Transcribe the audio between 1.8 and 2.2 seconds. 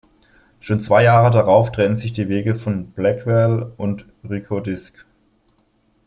sich